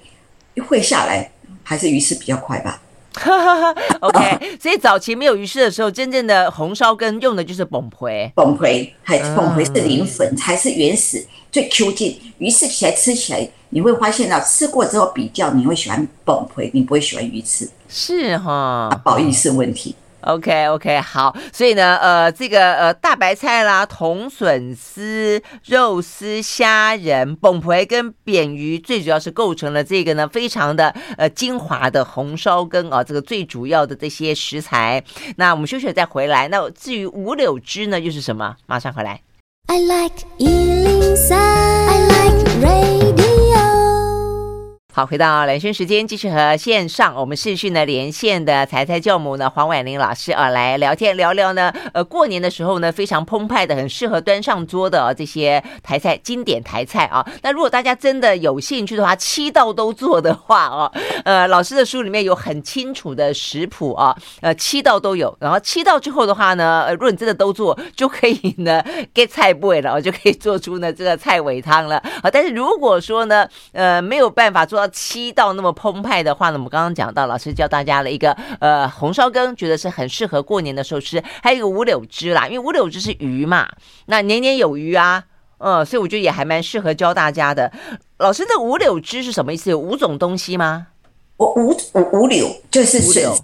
[0.55, 1.29] 一会下来，
[1.65, 2.81] 还是鱼翅比较快吧。
[4.01, 12.21] OK，所以早期没有鱼翅的时候，真正的红烧羹用的就是崩葵，崩皮还崩皮是灵粉，才是原始最 Q 劲。
[12.39, 19.95] 鱼翅起来吃起来，你会发现到吃过之后比较，你会喜欢崩皮，你不会喜欢鱼翅，是哈，不好意思问题。
[20.23, 35.03] OK OK 好，所以呢，呃，这个呃大白菜啦、铜笋丝、肉丝、虾仁、崩皮跟扁鱼，最主要是构成了这个呢非常的呃精华的红烧羹啊，这个最主要的这些食材。
[35.37, 36.49] 那我们休息再回来。
[36.49, 38.57] 那至于五柳枝呢，又是什么？
[38.67, 39.23] 马上回来。
[39.67, 43.30] I like 103, I like radio
[45.07, 57.27] 回到兰萱时间，继续和线上我们视讯呢连线的台菜教母呢黄婉玲老师啊来聊天聊聊呢，呃过年的时候呢非常澎湃的，很适合端上桌的这些台菜经典台菜啊。
[57.43, 60.93] 那如果大家真的有兴趣的话，七道都做的话哦，
[61.25, 65.35] 呃老师的书里面有很清楚的食谱啊，呃七道都有。
[65.41, 68.85] 然后七道之后的话呢，呃如果你真的都做，就可以呢
[69.15, 72.31] get 菜味了，就可以做出呢这个菜尾汤了啊。
[72.31, 74.90] 但是如果说呢，呃没有办法做到。
[74.91, 81.23] 七道那么澎湃的话呢，我们刚刚讲到，老师教大家了一个呃红烧羹，觉得是很适合过年的时候吃。
[81.43, 83.69] 还有一个五柳枝啦，因为五柳枝是鱼嘛，
[84.07, 85.25] 那年年有余啊，
[85.59, 87.73] 嗯，所以我觉得也还蛮适合教大家的。
[88.19, 89.71] 老师，这五柳枝是什么意思？
[89.71, 90.89] 有五种东西吗？
[91.37, 93.35] 我五五五柳就是五柳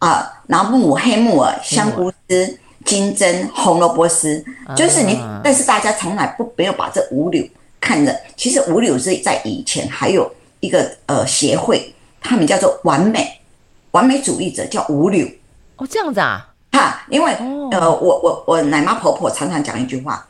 [0.00, 4.44] 啊，然后木耳、黑木耳、香菇丝、金针、红萝卜丝，
[4.76, 7.42] 就是你，但是大家从来不没有把这五柳
[7.80, 10.30] 看着，其实五柳是在以前还有。
[10.66, 13.40] 一个呃协会，他们叫做完美
[13.92, 15.26] 完美主义者，叫五柳
[15.76, 20.26] 哦，这样子啊，哈，因为、哦、呃，我我我奶妈婆婆常常讲一句话，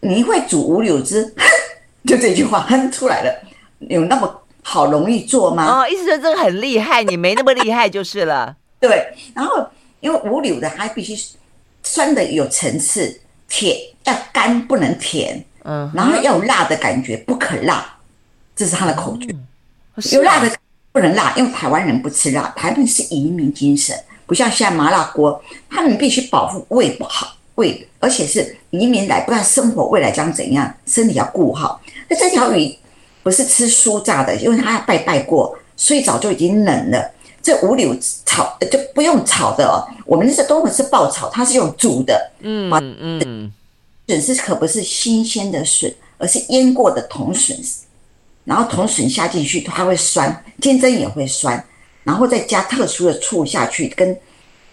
[0.00, 1.34] 你会煮五柳汁，
[2.06, 3.42] 就这句话哼出来了，
[3.80, 5.82] 有那么好容易做吗？
[5.82, 8.56] 哦，意思说这个很厉害，你没那么厉害就是了。
[8.78, 9.66] 对，然后
[10.00, 11.16] 因为五柳的它必须
[11.82, 17.92] 酸的有层次，甜要干不能甜，嗯，然后要有辣的感觉，不可辣。
[18.54, 19.28] 这是他的口诀，
[20.12, 20.50] 有辣的
[20.92, 31.80] 不能辣，因为台湾人不吃辣，台湾是移民精神，不像现在麻辣锅，他们必须保护胃不好，胃，而且是移民来，不知道生活未来将怎样，身体要顾好。
[32.08, 32.76] 那这条鱼
[33.22, 37.10] 不是吃酥炸的，因为它要拜拜过，所以早就已经冷了。
[37.42, 42.32] 这五柳炒就不用炒的哦，我们这都是爆炒，它是用煮的。
[42.40, 42.68] 嗯
[43.00, 43.52] 嗯，
[44.08, 47.56] 笋丝可不是新鲜的笋，而是腌过的铜笋，
[48.46, 51.62] 然后铜笋下进去它会酸，金针也会酸，
[52.04, 54.18] 然后再加特殊的醋下去跟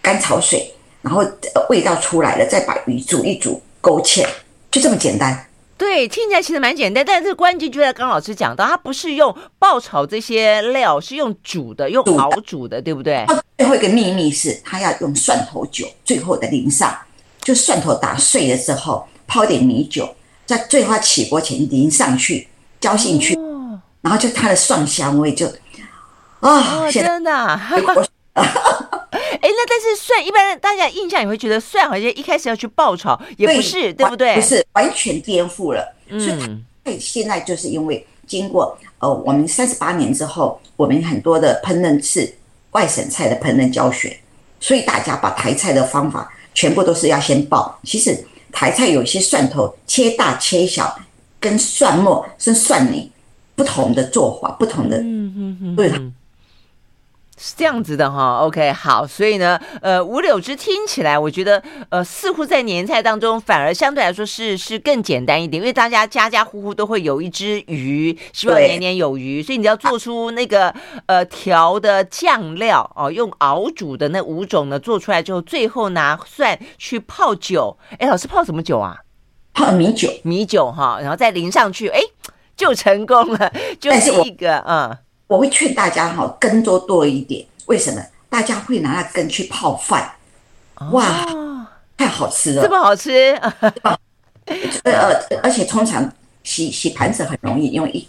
[0.00, 1.22] 甘草水，然后
[1.68, 4.24] 味道出来了，再把鱼煮一煮勾芡，
[4.70, 5.46] 就这么简单。
[5.76, 13.26] 对，听起来其实蛮简单，但是这个关键就在刚老师讲到，它不是用爆炒这些料，是用煮的，用熬煮的，对不对？
[13.58, 16.96] 最后一个秘密是，它要用蒜头酒，最后的淋上，
[17.42, 20.08] 就蒜头打碎了之后，泡点米酒，
[20.46, 22.46] 在最后起锅前淋上去，
[22.80, 23.33] 浇进去，哦、
[24.04, 25.46] 然后就它的蒜香味就
[26.40, 27.32] 啊，哦、真的。
[28.34, 28.40] 哎，
[29.40, 34.34] 那但是蒜，一般大家印象也会觉得蒜好像一开始要去爆炒，也不是，对，对不对？
[34.34, 35.94] 不是，完全颠覆了。
[36.08, 42.34] 嗯，所以现在就是因为经过呃，我们三十八年之后，我们很多的烹饪是
[42.72, 44.18] 外省菜的烹饪教学，
[44.60, 47.78] 所以大家把台菜的方法全部都是要先爆。
[47.84, 50.98] 其实台菜有一些蒜头切大切小，
[51.40, 53.10] 跟蒜末是蒜泥
[53.54, 55.92] 不同的做法，不同的，嗯嗯嗯，对。
[57.36, 70.72] 是这样子的哈，OK，好，所以呢，呃，五柳枝听起来，我觉得，呃，似乎在年菜当中，反而相对来说是是更简单一点，因为大家家家户户都会有一只鱼，希望年年有余，所以你要做出那个
[71.06, 78.98] 呃调的酱料哦，用熬煮的那五种呢，做出来之后，最后拿蒜去泡酒，哎，老师泡什么酒啊？
[79.52, 82.00] 泡米酒，米酒哈，然后再淋上去，哎，
[82.56, 84.96] 就成功了， 就是一个嗯。
[85.26, 87.44] 我会劝大家哈，根多多一点。
[87.66, 88.02] 为什么？
[88.28, 90.12] 大家会拿那根去泡饭，
[90.92, 91.24] 哇，
[91.96, 93.98] 太好吃了，这么好吃，呃
[94.84, 96.12] 呃，而且通常
[96.42, 98.06] 洗洗盘子很容易，因为一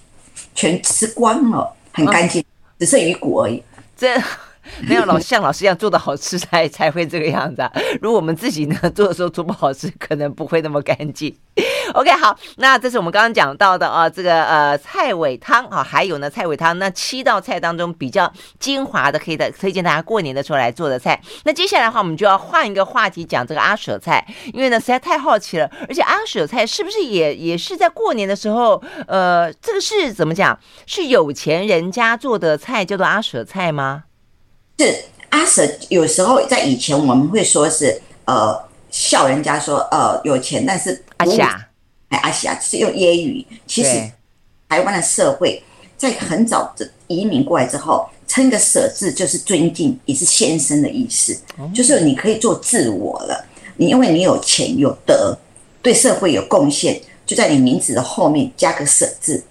[0.54, 2.44] 全吃光了，很干净，
[2.80, 3.64] 只剩鱼骨而已。
[3.96, 4.22] 这。
[4.88, 7.72] 没有老像老师一样做的好吃才才会这个样子啊！
[8.02, 11.36] 如果我们自己呢做的时候做不好吃，可能不会那么干净。
[11.94, 21.22] OK，好，那这是我们刚刚讲到的啊，这个呃菜尾汤啊，还有呢菜尾汤那七道菜当中比较精华的，可以的推荐大家过年的时候来做的菜。
[21.44, 30.58] 那接下来的话，我们就要换一个话题讲这个阿舍菜，因为呢实在太好奇了，而且阿舍菜是不是也也是在过年的时候，呃，这个是怎么讲？
[30.88, 34.04] 是有钱人家做的菜叫做阿舍菜吗？
[34.78, 38.58] 是阿舍，有时候在以前我们会说是呃
[38.90, 41.68] 笑人家说呃有钱，但是阿霞
[42.10, 43.46] 哎阿霞是用揶揄。
[43.66, 44.12] 其实
[44.70, 45.62] 台湾的社会
[45.98, 51.38] 在很早的移民过来之后，称个舍字就是尊敬，也是先生的意思，
[51.74, 53.46] 就是你可以做自我了。
[53.78, 55.38] 你因为你有钱有德，
[55.82, 59.44] 对社会有贡献，就在你名字的后面加个舍字。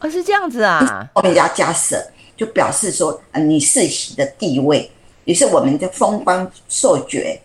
[0.00, 2.04] 哦，是这样子啊，后面加加舍。
[2.40, 4.90] 就表示说，呃，你世袭的地位，
[5.26, 7.38] 于是我们就封官授爵，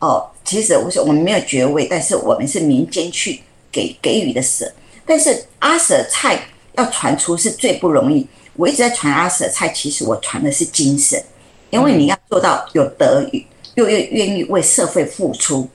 [0.00, 4.68] 哦，其实我说我们没有爵位，但是我们是民间去给给予的舍。
[5.06, 11.22] 但是阿舍菜要传出是最不容易，我一直在传阿舍菜，其实我传的是精神，
[11.70, 15.68] 因为你要做到有德语，又又愿意为社会付出，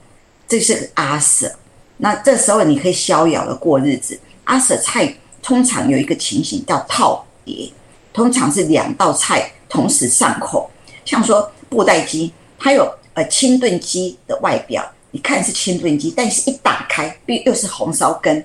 [0.46, 1.50] 这是阿舍。
[1.96, 4.20] 那这时候你可以逍遥的过日子。
[4.44, 7.70] 阿舍菜通常有一个情形叫套叠。
[8.12, 10.70] 通常是两道菜同时上口，
[11.04, 18.42] 像说布袋鸡，它有呃清炖鸡的外表，你看是清炖鸡，但是一打开必又是红烧羹，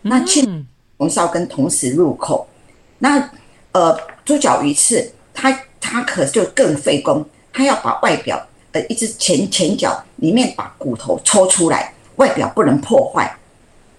[0.00, 2.48] 那清红烧羹同时入口，
[2.98, 3.30] 那
[3.72, 8.40] 呃猪脚鱼翅，它它可就更费工，它要把外表
[8.72, 13.30] 呃一只前前脚里面把骨头抽出来，外表不能破坏，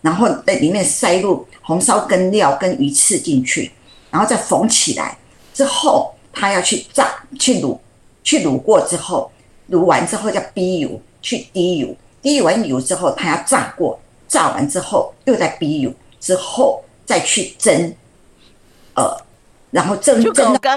[0.02, 3.72] 然后在里面塞入红烧羹料跟鱼翅进去。
[4.14, 5.18] 然后再缝起来
[5.56, 7.76] 之后，他要去炸、去卤、
[8.24, 9.32] 去卤过之后，
[9.72, 17.92] 卤完之后叫逼油，去滴油，滴完油之后，他要炸过，炸完之后又再逼油，之后再去蒸，
[18.94, 19.20] 呃，
[19.72, 20.70] 然后蒸蒸到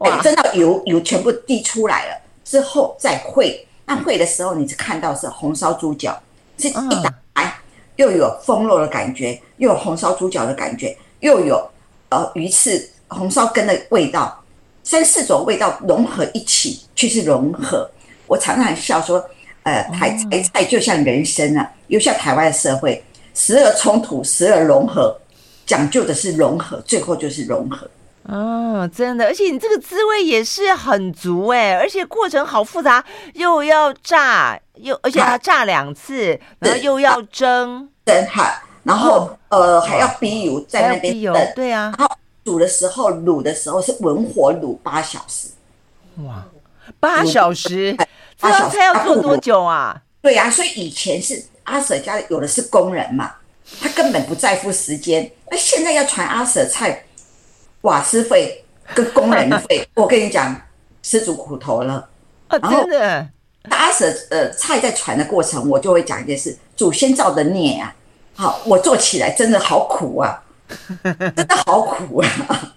[0.00, 6.20] 哎，蒸到油油全部滴出来了之后再烩，那烩的时候你只看到是红烧猪脚，
[6.58, 7.54] 是一打开
[7.94, 11.64] 又有风肉的感觉，又有红烧猪脚的感觉，又有。
[12.12, 14.44] 呃，鱼翅、红烧根的味道，
[14.84, 17.90] 三四种味道融合一起，却是融合。
[18.26, 19.24] 我常常笑说，
[19.62, 23.02] 呃，台台菜就像人生啊，又像台湾的社会，
[23.34, 25.18] 时而冲突，时而融合，
[25.64, 27.88] 讲究的是融合，最后就是融合。
[28.24, 33.04] 哦，真的，而且你这个滋味也是很足哎，而且过程好复杂，
[33.34, 45.48] 又要炸，又而且要炸两次，然后又要蒸，蒸哈，然后呃还要逼油在那边等，对啊，然后煮的时候卤的时候是文火卤八小时，
[46.24, 46.44] 哇，
[47.00, 47.96] 八小时，
[48.36, 50.02] 这道菜要做多久啊？
[50.20, 53.32] 对啊，所以以前是阿 Sir 家有的是工人嘛，
[53.80, 57.04] 他根本不在乎时间，那现在要传阿 Sir 菜。
[57.82, 58.64] 瓦斯费
[58.94, 60.56] 跟工人费， 我跟你讲，
[61.02, 62.08] 吃足苦头了。
[62.46, 63.28] 啊，真的。
[63.70, 67.92] 阿 Sir 呃，菜在传的过程，我就会讲一件事：祖先造的孽啊！
[68.42, 70.42] 好，我做起来真的好苦啊，
[71.04, 72.28] 真的好苦啊！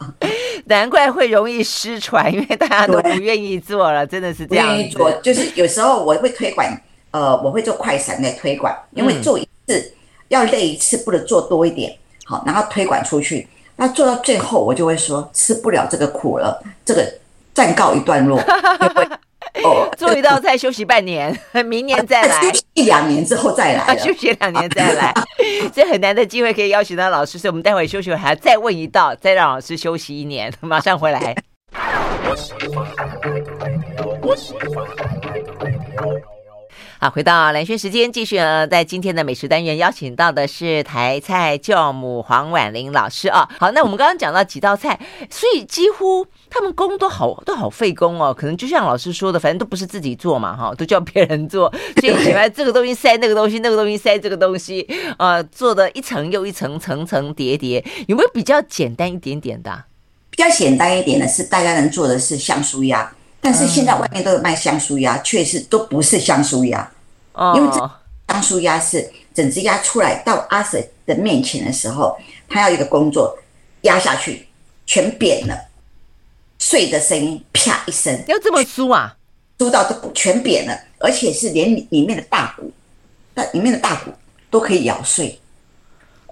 [0.66, 4.68] 难怪会容易失传，因为大家都不愿意做了，真的是这样。
[4.68, 6.68] 不愿意做，就是有时候我会推广，
[7.10, 9.92] 呃，我会做快闪来推广，因为做一次
[10.28, 13.48] 要累一次，不能做多一点，好，然后推广出去。
[13.78, 17.12] 那做到最后，我就会说吃不了这个苦了，这个
[17.56, 18.40] 暂告一段落。
[19.64, 22.42] 哦，做一道菜休息半年， 明年再来，
[22.74, 25.14] 一两年之后再来， 休息两年再来，
[25.74, 31.36] 这很难的机会可以邀请到老师，所以我们待会休息还要再问一道，再让老师休息一年，马上回来。
[37.06, 43.48] 好，回到蓝轩时间，继续呢，在今天的美食单元邀请到的是台菜教母黄婉玲老师啊。
[43.60, 45.00] 好，那我们刚刚讲到几道菜，
[45.30, 54.88] 所以几乎他们工都好都好费工哦，可能就像老师说的，反正都不是自己做嘛，哈，都叫别人做，所以喜欢这个东西塞那个东西，那个东西塞这个东西，
[55.20, 57.86] 呃，做的一层又一层，层层叠叠。
[58.08, 59.84] 有没有比较简单一点点的？
[60.32, 63.12] 比较简单一点的是大家能做的是香酥鸭。
[63.42, 66.92] 但是现在外面都有卖香酥鸭，确实都不是香酥鸭，
[67.56, 67.80] 因为这
[68.30, 72.18] 香酥鸭是整只鸭出来到阿 Sir 的面前的时候，
[72.48, 73.38] 他要一个工作，
[73.82, 74.48] 压下去
[74.86, 75.56] 全扁了，
[76.58, 79.16] 碎的声音啪一声，要这么酥啊？
[79.58, 82.72] 酥到这全扁了，而且是连里面的大骨，
[83.34, 84.12] 那里面的大骨
[84.50, 85.40] 都可以咬碎。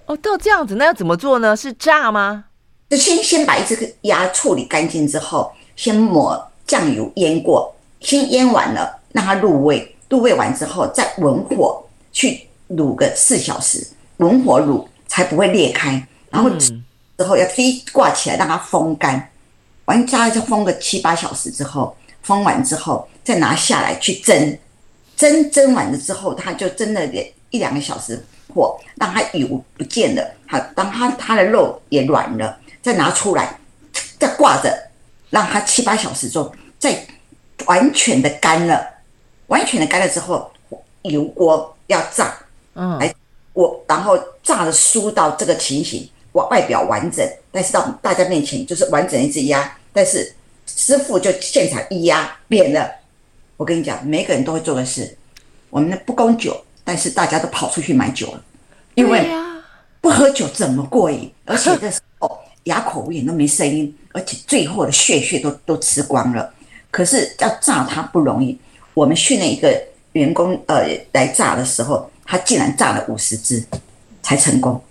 [0.06, 1.56] 哦，到这样子，那要怎么做呢？
[1.56, 2.46] 是炸吗？
[2.90, 6.50] 就先先把一只鸭处理干净之后，先抹。
[6.66, 9.93] 酱油腌过，先腌完了，让它入味。
[10.14, 13.84] 入味完之后，再文火去卤个四小时，
[14.18, 16.08] 文火卤才不会裂开。
[16.30, 19.28] 然后之后要低挂起来，让它风干。
[19.86, 24.56] 完加再风个七八小时之后，风完之后再拿下来去蒸。
[25.18, 27.04] 蒸蒸完了之后，它就蒸了
[27.50, 30.32] 一两个小时火，让它油不见了。
[30.46, 33.58] 好，当它它的肉也软了，再拿出来，
[34.20, 34.72] 再挂着。
[35.32, 37.04] 让它七八小时之后，再
[37.66, 38.88] 完全的干了，
[39.54, 40.52] 完全的干了之后，
[41.04, 42.34] 油锅要炸，
[42.74, 43.14] 嗯，来
[43.54, 50.34] 我然后炸的酥到这个情形，外外表完整，但是到大家面前就是完整一只鸭，但是
[50.66, 52.90] 师傅就现场一压扁了。
[53.58, 55.16] 我跟你讲，每个人都会做的事，
[55.70, 58.44] 我们不供酒，但是大家都跑出去买酒了，
[58.96, 59.30] 因为
[60.02, 61.32] 不喝酒怎么过瘾？
[61.46, 62.40] 而且这时候。
[62.64, 66.50] 哑口无言都没声音，而且最后的血血都都吃光了。
[66.90, 68.58] 可是要炸它不容易。
[68.94, 69.82] 我们训练一个
[70.14, 73.64] 员工呃来炸的时候，他竟然炸了五十只
[74.22, 74.82] 才成功。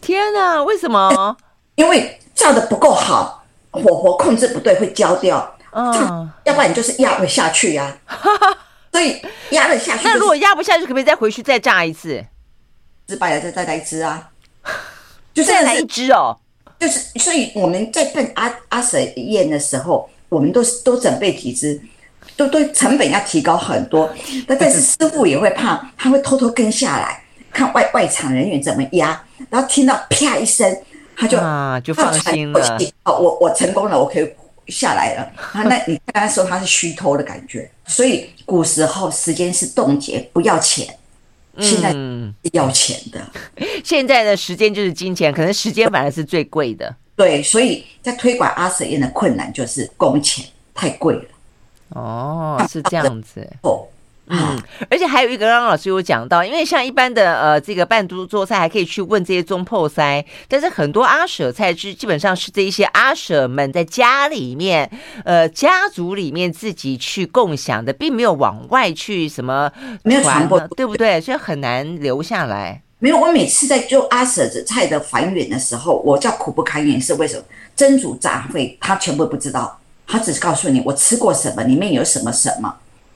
[0.00, 1.36] 天哪，为什么？
[1.74, 5.56] 因为炸得不够好，火候控制不对会焦掉。
[5.72, 8.18] 嗯，要不然你就是压不下去呀、啊。
[8.92, 10.14] 所以压了下去、就是。
[10.14, 12.24] 那如果压不下去，可不可以再回去再炸一次？
[13.08, 14.30] 失败了再再来一只啊！
[15.34, 16.36] 就再来一只哦。
[16.78, 21.80] 就是，所以我们在办阿阿 Sir 宴的时候，我们都是都准备几只，
[22.46, 24.10] 都都成本要提高很多。
[24.46, 27.22] 但但是师傅也会怕，他会偷偷跟下来
[27.52, 29.20] 看外外场人员怎么压，
[29.50, 30.74] 然后听到啪一声，
[31.16, 32.78] 他就啊就放心了。
[33.04, 34.30] 哦，我我成功了，我可以
[34.68, 35.30] 下来了。
[35.54, 40.86] 那那 你刚才说他是虚脱的感觉，所以古时候时间是冻结，不要钱。
[41.58, 41.94] 现在
[42.52, 43.20] 要钱的，
[43.56, 46.94] 嗯、 现在的时间就是金钱，可能时间反而是最贵的。
[47.16, 51.22] 对，所以在推广阿 Sir 宴的困难就是工钱太贵了。
[51.90, 53.48] 哦，是这样子。
[53.62, 53.86] 哦。
[54.32, 54.56] 嗯，
[54.88, 64.88] 而且还有一个，刚刚老师有讲到，因为像一般的呃这个半桌做菜，还可以去问这些中破塞，但是很多阿舍菜是基本上是这一些阿舍们在家里面，
[65.24, 69.68] 呃家族里面自己去共享的，并没有往外去什么
[70.04, 71.20] 没有传播，对不对？
[71.20, 72.80] 所以很难留下来。
[73.00, 77.42] 没有，我每次在做阿舍的菜的还原的时候，我叫苦不堪言，是为什么？
[77.74, 79.79] 蒸煮炸烩他全部不知道，
[80.10, 82.74] 他只是告诉你我吃过什么，里面有什么什么，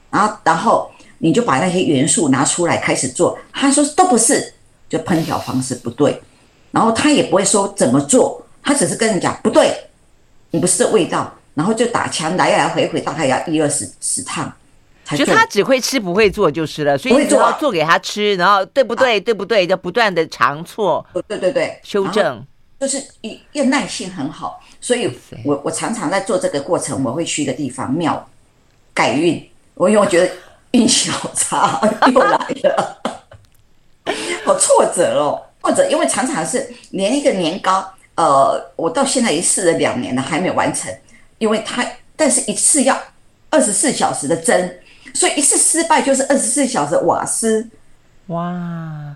[0.09, 0.89] 然后然后。
[1.19, 4.53] 你就把那些元素拿出来开始做，他说都不是，
[4.89, 6.21] 就烹调方式不对，
[6.71, 9.73] 然后他也不会说怎么做，他只是跟你讲不对，
[10.51, 14.51] 你不是这味道，然后就打枪来来回回大概要一二十十趟。
[15.15, 19.19] 就他只会吃不会做就是了，所以你只要做给他吃，然后对不对？
[19.19, 19.65] 对不对？
[19.65, 22.45] 就不断的尝错，对对对，修正，
[22.77, 24.61] 就是一要耐性很好。
[24.85, 25.11] 所以
[25.43, 28.29] 我我常常在做这个过程，我会去一个地方庙
[28.93, 30.31] 改运，我因为我觉得
[30.73, 31.81] 运气好差，
[32.13, 33.01] 又来了，
[34.45, 37.83] 好挫折哦，或者因为常常是连一个年糕，
[38.13, 40.95] 呃，我到现在已经试了两年了，还没有完成，
[41.39, 41.83] 因为它
[42.15, 42.95] 但是一次要
[43.49, 44.71] 二十四小时的蒸。
[45.15, 47.67] 所以一次失败就是二十四小时瓦斯，
[48.27, 48.51] 哇！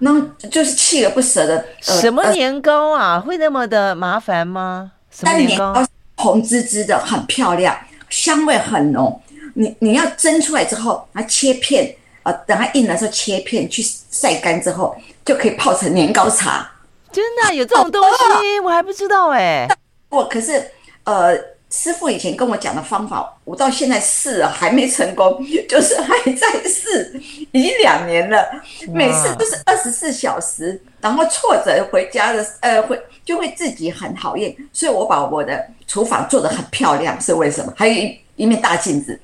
[0.01, 1.63] 那就是锲而不舍的。
[1.87, 3.15] 呃、什么年糕啊？
[3.15, 4.93] 呃、会那么的麻烦吗？
[5.11, 5.85] 什么年糕？
[6.15, 7.77] 红滋滋的，很漂亮，
[8.09, 9.21] 香味很浓。
[9.53, 13.81] 你你要蒸出来之后，它切片，呃，等它硬的时候切片，去
[14.11, 14.95] 晒干之后，
[15.25, 16.69] 就可以泡成年糕茶。
[17.11, 18.03] 真的有这种东
[18.41, 18.59] 西？
[18.59, 19.77] 我还不知道哎、 欸。
[20.09, 20.71] 我可是
[21.03, 21.37] 呃。
[21.71, 25.39] 师傅以前跟我讲的方法，我到现在试了还没成功，
[25.69, 28.43] 就是还在试，已经两年了，
[28.91, 37.71] 每次都是二十四小时，然后挫折回家的，呃，会就会自己很讨厌，所以我把我的厨房做得很漂亮，是为什么？
[37.77, 39.19] 还有一一面大镜子，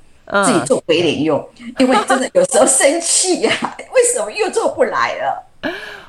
[0.46, 1.44] 自己做鬼脸用，
[1.80, 5.44] 因为真的有时候生气呀、啊， 为什么又做不来了？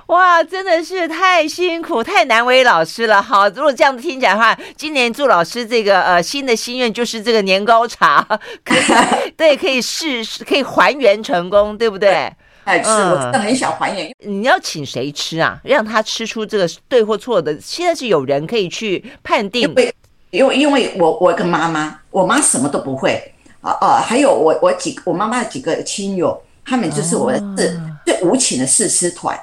[0.07, 3.21] 哇，真的是太辛苦，太难为老师了。
[3.21, 8.25] 好，如果这样子听起来的话，今年祝老师这个呃新的心愿就是这个年糕茶，
[8.65, 8.81] 可以
[9.37, 12.33] 对，可以试，可以还原成功，对不对？
[12.63, 14.15] 哎，是，我真的很想还原。
[14.21, 15.59] 你要请谁吃啊？
[15.65, 17.57] 让他吃出这个对或错的？
[17.61, 19.63] 现在是有人可以去判定。
[19.63, 19.95] 因为，
[20.31, 23.21] 因为，因为我我跟妈妈，我妈什么都不会
[23.61, 29.37] 啊啊，还有我我几我妈妈的几个亲友，他们就是我的是最无情的试吃团。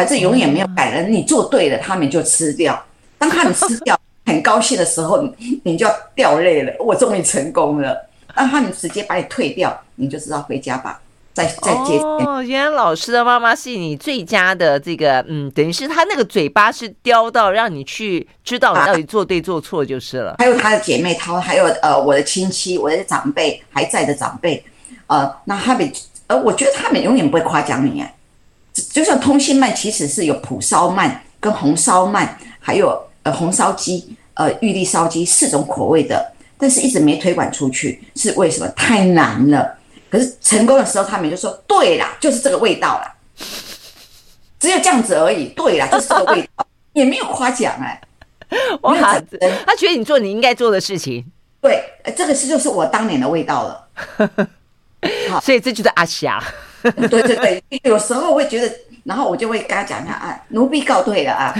[0.00, 2.82] 反正永远没有改了，你做对了，他们就吃掉。
[3.18, 5.22] 当他们吃掉，很高兴的时候，
[5.62, 6.72] 你就要掉泪了。
[6.78, 8.08] 我终于成功了。
[8.34, 10.98] 让他们直接把你退掉，你就知道回家吧。
[11.34, 11.98] 再再接。
[11.98, 20.36] 哦，原来老师的妈妈是你最佳的这个，嗯，等于是他那个嘴巴是刁到让你去知道你到底做对做错就是了。
[20.38, 24.64] 还有他的姐妹淘，还有呃我的亲戚，我的长辈还在的长辈，
[25.08, 25.92] 呃，那他们
[26.28, 28.02] 呃，我觉得他们永远不会夸奖你。
[28.88, 32.28] 就像通心鳗，其实是有蒲烧鳗、跟红烧鳗，
[32.58, 38.68] 还有呃红烧鸡、呃玉粒烧鸡四种口味的，但是一直没推广出去，是为什么？
[38.76, 39.76] 太难了。
[40.10, 43.14] 可是成功的时候，他们就说：“对啦，就是这个味道啦，
[44.58, 48.00] 只有这样子而已。”对啦， 就是这个味道，也没有夸奖哎。
[48.82, 48.96] 哇，
[49.64, 51.24] 他觉得你做你应该做的事情。
[51.60, 51.84] 对，
[52.16, 53.88] 这个是就是我当年的味道了。
[55.30, 56.42] 好，所以这就是阿霞。
[57.08, 58.72] 对对对，有时候会觉得，
[59.04, 61.54] 然后我就会跟他讲一下啊，奴婢告退了啊。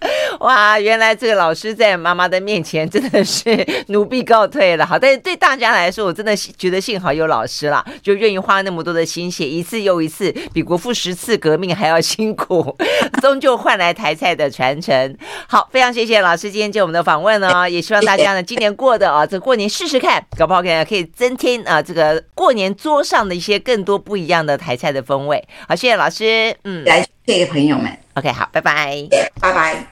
[0.40, 4.86] 哇，原来这个老师在妈妈的面前真的是奴婢告退了。
[4.86, 12.76] 好，但是对大家来说，我真的觉得幸好有老师了，就愿意花那么多的心血，一次又一次，比国父十次革命还要辛苦，
[13.20, 15.16] 终究换来台菜的传承。
[15.48, 25.42] 好，非常谢谢老师今天接我们的访问呢，也希望大家呢今年过的啊，这过年试试看，搞不好可以可以增添啊这个过年桌上的一些更多不一样的台菜的风味。
[25.66, 26.84] 好，谢谢老师，嗯，
[27.28, 27.94] 谢谢朋友们。
[28.14, 29.06] OK，好，拜拜，
[29.38, 29.84] 拜拜。